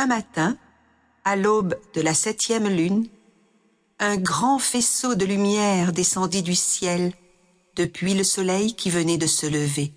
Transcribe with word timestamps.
Un 0.00 0.06
matin, 0.06 0.56
à 1.26 1.36
l'aube 1.36 1.78
de 1.92 2.00
la 2.00 2.14
septième 2.14 2.66
lune, 2.66 3.06
un 3.98 4.16
grand 4.16 4.58
faisceau 4.58 5.14
de 5.14 5.26
lumière 5.26 5.92
descendit 5.92 6.42
du 6.42 6.54
ciel 6.54 7.12
depuis 7.76 8.14
le 8.14 8.24
soleil 8.24 8.74
qui 8.74 8.88
venait 8.88 9.18
de 9.18 9.26
se 9.26 9.44
lever. 9.44 9.92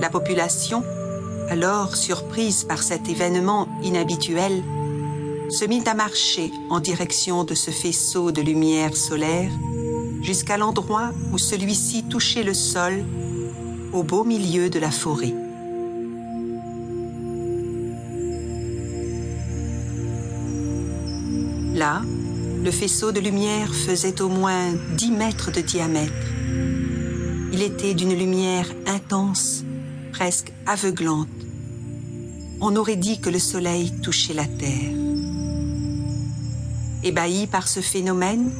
La 0.00 0.08
population, 0.08 0.82
alors 1.50 1.94
surprise 1.94 2.64
par 2.64 2.82
cet 2.82 3.10
événement 3.10 3.68
inhabituel, 3.82 4.62
se 5.50 5.66
mit 5.66 5.82
à 5.86 5.92
marcher 5.92 6.50
en 6.70 6.80
direction 6.80 7.44
de 7.44 7.54
ce 7.54 7.70
faisceau 7.70 8.32
de 8.32 8.40
lumière 8.40 8.96
solaire 8.96 9.50
jusqu'à 10.22 10.56
l'endroit 10.56 11.10
où 11.32 11.38
celui-ci 11.38 12.04
touchait 12.04 12.44
le 12.44 12.54
sol 12.54 13.04
au 13.92 14.02
beau 14.02 14.24
milieu 14.24 14.70
de 14.70 14.78
la 14.78 14.90
forêt. 14.90 15.34
Là, 21.74 22.00
le 22.64 22.70
faisceau 22.70 23.12
de 23.12 23.20
lumière 23.20 23.74
faisait 23.74 24.22
au 24.22 24.30
moins 24.30 24.72
dix 24.96 25.10
mètres 25.10 25.50
de 25.50 25.60
diamètre. 25.60 26.12
Il 27.52 27.60
était 27.60 27.92
d'une 27.92 28.14
lumière 28.14 28.66
intense 28.86 29.64
presque 30.10 30.52
aveuglante. 30.66 31.28
On 32.60 32.76
aurait 32.76 32.96
dit 32.96 33.20
que 33.20 33.30
le 33.30 33.38
soleil 33.38 33.92
touchait 34.02 34.34
la 34.34 34.46
terre. 34.46 34.92
Ébahie 37.02 37.46
par 37.46 37.68
ce 37.68 37.80
phénomène, 37.80 38.50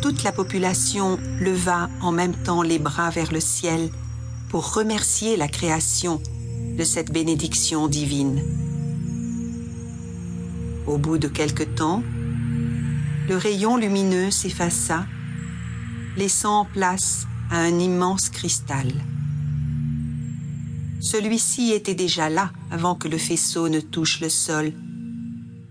toute 0.00 0.22
la 0.22 0.32
population 0.32 1.18
leva 1.40 1.90
en 2.00 2.12
même 2.12 2.34
temps 2.34 2.62
les 2.62 2.78
bras 2.78 3.10
vers 3.10 3.32
le 3.32 3.40
ciel 3.40 3.90
pour 4.48 4.72
remercier 4.74 5.36
la 5.36 5.48
création 5.48 6.22
de 6.76 6.84
cette 6.84 7.12
bénédiction 7.12 7.88
divine. 7.88 8.42
Au 10.86 10.98
bout 10.98 11.18
de 11.18 11.28
quelque 11.28 11.64
temps, 11.64 12.02
le 13.28 13.36
rayon 13.36 13.76
lumineux 13.76 14.30
s'effaça, 14.30 15.04
laissant 16.16 16.66
place 16.72 17.26
à 17.50 17.58
un 17.58 17.78
immense 17.78 18.28
cristal. 18.28 18.92
Celui-ci 21.08 21.70
était 21.70 21.94
déjà 21.94 22.28
là 22.28 22.50
avant 22.68 22.96
que 22.96 23.06
le 23.06 23.16
faisceau 23.16 23.68
ne 23.68 23.78
touche 23.78 24.20
le 24.20 24.28
sol, 24.28 24.72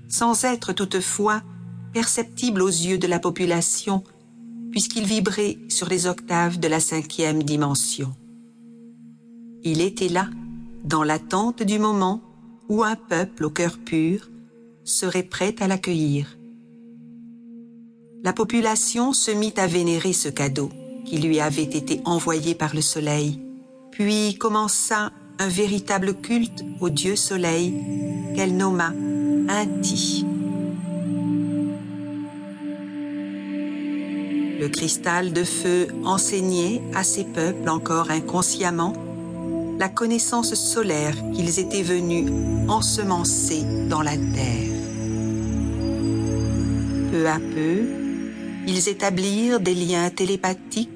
sans 0.07 0.45
être 0.45 0.71
toutefois 0.71 1.41
perceptible 1.91 2.61
aux 2.61 2.69
yeux 2.69 2.97
de 2.97 3.05
la 3.05 3.19
population, 3.19 4.01
puisqu'il 4.71 5.03
vibrait 5.03 5.57
sur 5.67 5.89
les 5.89 6.07
octaves 6.07 6.57
de 6.57 6.69
la 6.69 6.79
cinquième 6.79 7.43
dimension. 7.43 8.15
Il 9.65 9.81
était 9.81 10.07
là, 10.07 10.29
dans 10.85 11.03
l'attente 11.03 11.63
du 11.63 11.79
moment 11.79 12.21
où 12.69 12.85
un 12.85 12.95
peuple 12.95 13.43
au 13.43 13.49
cœur 13.49 13.77
pur 13.77 14.29
serait 14.85 15.23
prêt 15.23 15.55
à 15.59 15.67
l'accueillir. 15.67 16.37
La 18.23 18.31
population 18.31 19.11
se 19.11 19.31
mit 19.31 19.53
à 19.57 19.67
vénérer 19.67 20.13
ce 20.13 20.29
cadeau 20.29 20.69
qui 21.03 21.17
lui 21.17 21.41
avait 21.41 21.63
été 21.63 21.99
envoyé 22.05 22.55
par 22.55 22.73
le 22.73 22.81
soleil, 22.81 23.41
puis 23.91 24.37
commença 24.37 25.11
un 25.39 25.47
véritable 25.47 26.13
culte 26.13 26.63
au 26.79 26.89
dieu 26.89 27.15
soleil 27.15 27.73
qu'elle 28.35 28.55
nomma 28.55 28.93
Inti. 29.47 30.25
Le 34.59 34.67
cristal 34.69 35.33
de 35.33 35.43
feu 35.43 35.87
enseignait 36.03 36.81
à 36.95 37.03
ces 37.03 37.25
peuples 37.25 37.69
encore 37.69 38.09
inconsciemment 38.09 38.93
la 39.77 39.89
connaissance 39.89 40.55
solaire 40.55 41.15
qu'ils 41.33 41.59
étaient 41.59 41.83
venus 41.83 42.31
ensemencer 42.67 43.63
dans 43.89 44.01
la 44.01 44.15
terre. 44.15 44.71
Peu 47.11 47.27
à 47.27 47.39
peu, 47.39 47.83
ils 48.67 48.89
établirent 48.89 49.59
des 49.59 49.75
liens 49.75 50.09
télépathiques 50.09 50.89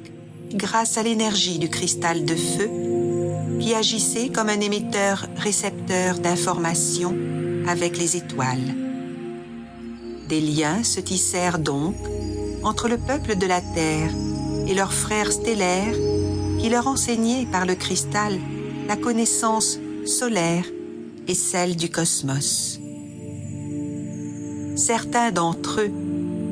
grâce 0.53 0.97
à 0.97 1.03
l'énergie 1.03 1.59
du 1.59 1.69
cristal 1.69 2.25
de 2.25 2.35
feu 2.35 2.69
qui 3.59 3.73
agissait 3.73 4.29
comme 4.29 4.49
un 4.49 4.59
émetteur-récepteur 4.59 6.19
d'informations 6.19 7.15
avec 7.67 7.97
les 7.97 8.17
étoiles. 8.17 8.75
Des 10.27 10.41
liens 10.41 10.83
se 10.83 10.99
tissèrent 10.99 11.59
donc 11.59 11.95
entre 12.63 12.87
le 12.87 12.97
peuple 12.97 13.35
de 13.37 13.47
la 13.47 13.61
Terre 13.61 14.11
et 14.67 14.73
leurs 14.73 14.93
frères 14.93 15.31
stellaires 15.31 15.95
qui 16.59 16.69
leur 16.69 16.87
enseignaient 16.87 17.47
par 17.51 17.65
le 17.65 17.75
cristal 17.75 18.37
la 18.87 18.95
connaissance 18.95 19.79
solaire 20.05 20.65
et 21.27 21.35
celle 21.35 21.75
du 21.75 21.89
cosmos. 21.89 22.79
Certains 24.75 25.31
d'entre 25.31 25.81
eux 25.81 25.91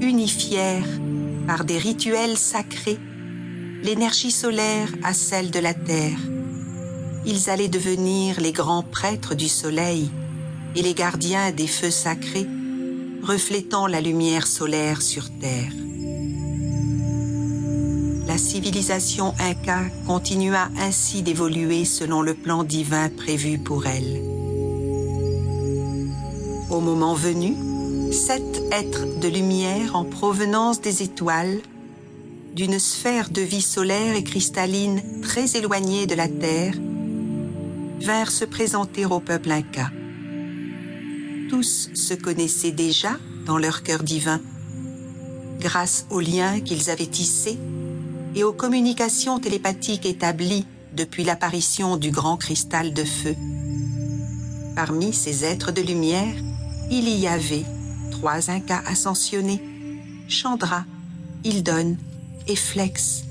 unifièrent 0.01 0.99
par 1.47 1.65
des 1.65 1.77
rituels 1.77 2.37
sacrés 2.37 2.99
l'énergie 3.83 4.31
solaire 4.31 4.89
à 5.03 5.13
celle 5.13 5.51
de 5.51 5.59
la 5.59 5.73
Terre. 5.73 6.19
Ils 7.29 7.49
allaient 7.49 7.67
devenir 7.67 8.39
les 8.39 8.53
grands 8.53 8.83
prêtres 8.83 9.35
du 9.35 9.49
Soleil 9.49 10.09
et 10.77 10.81
les 10.81 10.93
gardiens 10.93 11.51
des 11.51 11.67
feux 11.67 11.91
sacrés, 11.91 12.47
reflétant 13.21 13.85
la 13.85 13.99
lumière 13.99 14.47
solaire 14.47 15.01
sur 15.01 15.29
Terre. 15.41 15.73
La 18.27 18.37
civilisation 18.37 19.33
inca 19.39 19.81
continua 20.05 20.69
ainsi 20.79 21.21
d'évoluer 21.21 21.83
selon 21.83 22.21
le 22.21 22.33
plan 22.33 22.63
divin 22.63 23.09
prévu 23.09 23.57
pour 23.57 23.85
elle. 23.87 24.21
Au 26.69 26.79
moment 26.79 27.13
venu, 27.13 27.57
sept 28.13 28.63
êtres 28.71 29.19
de 29.19 29.27
lumière 29.27 29.97
en 29.97 30.05
provenance 30.05 30.79
des 30.79 31.03
étoiles, 31.03 31.59
d'une 32.55 32.79
sphère 32.79 33.29
de 33.29 33.41
vie 33.41 33.61
solaire 33.61 34.15
et 34.15 34.23
cristalline 34.23 35.01
très 35.21 35.57
éloignée 35.57 36.07
de 36.07 36.15
la 36.15 36.29
Terre, 36.29 36.75
vinrent 37.99 38.31
se 38.31 38.45
présenter 38.45 39.05
au 39.05 39.19
peuple 39.19 39.51
inca. 39.51 39.89
Tous 41.49 41.89
se 41.93 42.13
connaissaient 42.13 42.71
déjà 42.71 43.17
dans 43.45 43.57
leur 43.57 43.83
cœur 43.83 44.03
divin, 44.03 44.41
grâce 45.59 46.05
aux 46.09 46.19
liens 46.19 46.59
qu'ils 46.59 46.89
avaient 46.89 47.05
tissés 47.05 47.57
et 48.35 48.43
aux 48.43 48.53
communications 48.53 49.39
télépathiques 49.39 50.05
établies 50.05 50.65
depuis 50.93 51.23
l'apparition 51.23 51.97
du 51.97 52.11
grand 52.11 52.37
cristal 52.37 52.93
de 52.93 53.03
feu. 53.03 53.35
Parmi 54.75 55.13
ces 55.13 55.43
êtres 55.43 55.71
de 55.71 55.81
lumière, 55.81 56.35
il 56.91 57.09
y 57.09 57.27
avait 57.27 57.65
trois 58.11 58.49
Incas 58.49 58.83
ascensionnés, 58.85 59.61
Chandra, 60.27 60.85
Hildon 61.43 61.97
et 62.47 62.55
Flex. 62.55 63.26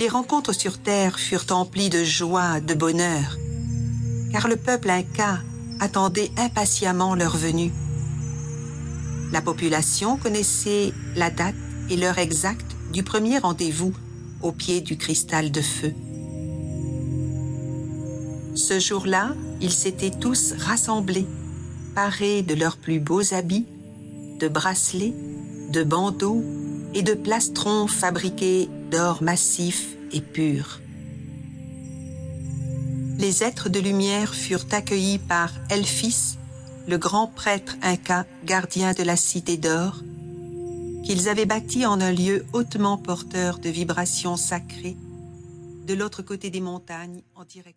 Les 0.00 0.08
rencontres 0.08 0.54
sur 0.54 0.78
Terre 0.78 1.20
furent 1.20 1.44
emplies 1.50 1.90
de 1.90 2.02
joie, 2.02 2.60
de 2.60 2.72
bonheur, 2.72 3.36
car 4.32 4.48
le 4.48 4.56
peuple 4.56 4.88
Inca 4.88 5.40
attendait 5.78 6.30
impatiemment 6.38 7.14
leur 7.14 7.36
venue. 7.36 7.70
La 9.30 9.42
population 9.42 10.16
connaissait 10.16 10.94
la 11.16 11.28
date 11.28 11.54
et 11.90 11.98
l'heure 11.98 12.16
exacte 12.16 12.74
du 12.94 13.02
premier 13.02 13.36
rendez-vous 13.36 13.92
au 14.40 14.52
pied 14.52 14.80
du 14.80 14.96
cristal 14.96 15.50
de 15.50 15.60
feu. 15.60 15.92
Ce 18.54 18.80
jour-là, 18.80 19.34
ils 19.60 19.70
s'étaient 19.70 20.18
tous 20.18 20.54
rassemblés, 20.56 21.26
parés 21.94 22.40
de 22.40 22.54
leurs 22.54 22.78
plus 22.78 23.00
beaux 23.00 23.34
habits, 23.34 23.66
de 24.38 24.48
bracelets, 24.48 25.14
de 25.68 25.84
bandeaux 25.84 26.42
et 26.94 27.02
de 27.02 27.12
plastrons 27.12 27.86
fabriqués 27.86 28.70
d'or 28.90 29.22
massif 29.22 29.96
et 30.12 30.20
pur. 30.20 30.80
Les 33.18 33.44
êtres 33.44 33.68
de 33.68 33.78
lumière 33.78 34.34
furent 34.34 34.66
accueillis 34.72 35.18
par 35.18 35.52
Elphis, 35.70 36.36
le 36.88 36.98
grand 36.98 37.28
prêtre 37.28 37.76
inca 37.82 38.26
gardien 38.44 38.92
de 38.92 39.02
la 39.02 39.16
cité 39.16 39.56
d'or, 39.56 40.02
qu'ils 41.04 41.28
avaient 41.28 41.46
bâti 41.46 41.86
en 41.86 42.00
un 42.00 42.12
lieu 42.12 42.44
hautement 42.52 42.98
porteur 42.98 43.58
de 43.58 43.68
vibrations 43.68 44.36
sacrées, 44.36 44.96
de 45.86 45.94
l'autre 45.94 46.22
côté 46.22 46.50
des 46.50 46.60
montagnes 46.60 47.22
en 47.34 47.44
direction 47.44 47.70